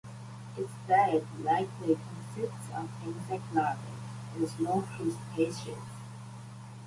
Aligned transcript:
Its 0.57 0.71
diet 0.87 1.23
likely 1.43 1.95
consists 1.95 2.73
of 2.73 2.89
insect 3.05 3.43
larvae 3.53 3.83
and 4.35 4.49
small 4.49 4.81
crustaceans. 4.81 5.77